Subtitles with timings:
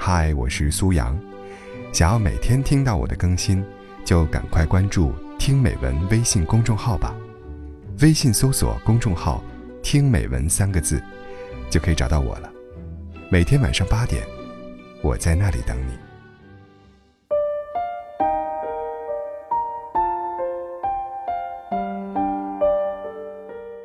[0.00, 1.18] 嗨，我是苏阳。
[1.92, 3.62] 想要每天听到我的更新，
[4.04, 7.14] 就赶快关注“听美文”微信公众号吧。
[8.00, 9.42] 微信搜索公众号
[9.82, 11.02] “听美文”三个字，
[11.68, 12.48] 就可以找到我了。
[13.28, 14.22] 每天晚上八点，
[15.02, 15.98] 我在那里等你。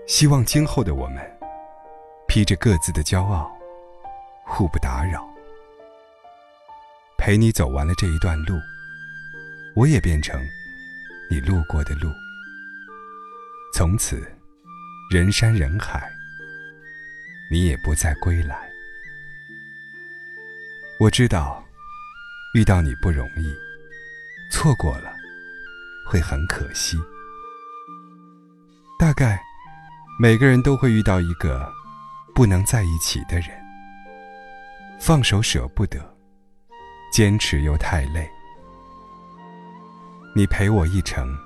[0.05, 1.19] 希望今后的我们，
[2.27, 3.51] 披着各自的骄傲，
[4.45, 5.32] 互不打扰。
[7.25, 8.59] 陪你走完了这一段路，
[9.75, 10.45] 我也变成
[11.31, 12.11] 你路过的路。
[13.73, 14.21] 从此，
[15.09, 16.11] 人山人海，
[17.49, 18.69] 你也不再归来。
[20.99, 21.63] 我知道，
[22.55, 23.55] 遇到你不容易，
[24.51, 25.09] 错过了
[26.05, 26.97] 会很可惜。
[28.99, 29.41] 大概。
[30.19, 31.67] 每个人都会遇到一个
[32.35, 33.49] 不能在一起的人，
[34.99, 36.12] 放手舍不得，
[37.13, 38.27] 坚持又太累。
[40.33, 41.37] 你陪我一程，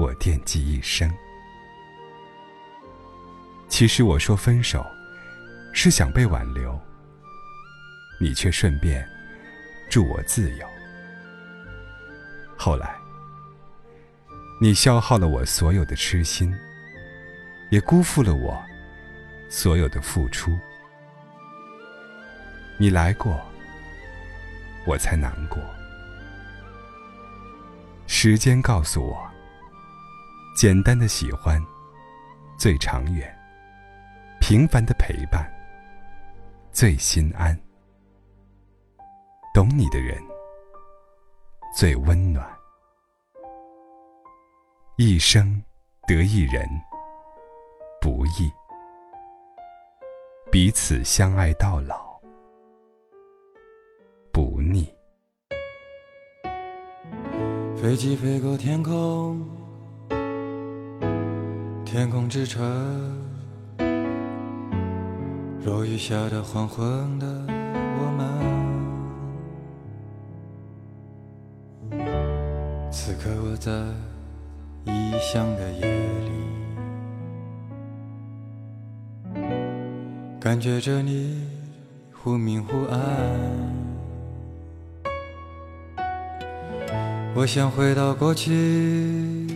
[0.00, 1.08] 我惦记一生。
[3.68, 4.84] 其实我说分手，
[5.72, 6.76] 是想被挽留，
[8.20, 9.08] 你却顺便
[9.88, 10.66] 祝我自由。
[12.56, 12.96] 后来，
[14.60, 16.52] 你消耗了我所有的痴心。
[17.70, 18.60] 也辜负了我
[19.48, 20.50] 所有的付出。
[22.76, 23.40] 你来过，
[24.86, 25.58] 我才难过。
[28.06, 29.30] 时间告诉我，
[30.56, 31.60] 简单的喜欢
[32.58, 33.32] 最长远，
[34.40, 35.50] 平凡的陪伴
[36.72, 37.58] 最心安。
[39.54, 40.18] 懂你的人
[41.76, 42.46] 最温暖，
[44.96, 45.62] 一生
[46.06, 46.68] 得一人。
[48.00, 48.52] 不易，
[50.50, 52.11] 彼此相爱到老，
[57.82, 59.44] 飞机飞过天空，
[61.84, 62.62] 天空之城，
[65.64, 67.26] 落雨下的黄昏的
[67.98, 68.04] 我
[71.90, 72.00] 们，
[72.92, 73.72] 此刻我在
[74.84, 76.30] 异乡的夜里。
[80.38, 81.48] 感觉着你
[82.12, 83.00] 忽明忽暗，
[87.34, 89.46] 我想回到过去，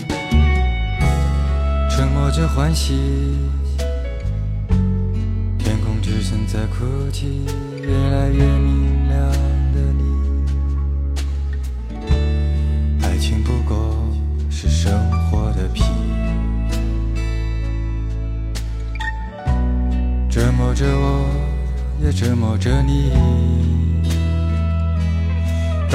[1.91, 2.95] 沉默着欢喜，
[5.59, 7.45] 天空之城在哭泣，
[7.83, 9.31] 越来越明亮
[9.75, 10.03] 的你，
[13.05, 13.95] 爱情不过
[14.49, 14.91] 是生
[15.31, 15.85] 活的皮。
[20.31, 21.29] 折磨着我，
[22.03, 23.86] 也折磨着你。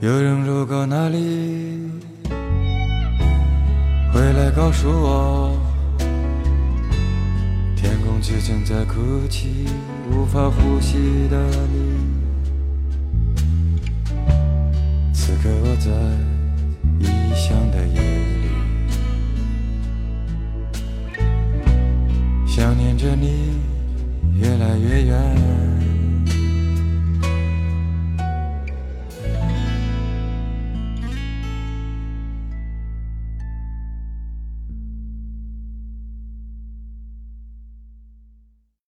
[0.00, 1.90] 有人路过那里，
[4.12, 5.58] 回来告诉我，
[7.74, 9.66] 天空之城在哭泣，
[10.12, 11.36] 无法呼吸的
[11.72, 11.96] 你。
[15.12, 15.90] 此刻我在
[17.00, 17.87] 异乡的。